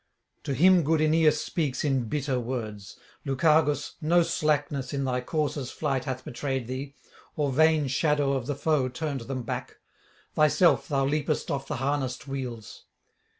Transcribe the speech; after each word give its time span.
To 0.45 0.55
him 0.55 0.81
good 0.81 0.99
Aeneas 0.99 1.39
speaks 1.45 1.83
in 1.83 2.05
bitter 2.09 2.39
words: 2.39 2.97
'Lucagus, 3.23 3.97
no 4.01 4.23
slackness 4.23 4.93
in 4.95 5.03
thy 5.05 5.21
coursers' 5.21 5.69
flight 5.69 6.05
hath 6.05 6.25
betrayed 6.25 6.65
thee, 6.65 6.95
or 7.35 7.51
vain 7.51 7.85
shadow 7.87 8.33
of 8.33 8.47
the 8.47 8.55
foe 8.55 8.89
turned 8.89 9.21
them 9.21 9.43
back; 9.43 9.77
thyself 10.33 10.87
thou 10.87 11.05
leapest 11.05 11.51
off 11.51 11.67
the 11.67 11.75
harnessed 11.75 12.27
wheels.' 12.27 12.85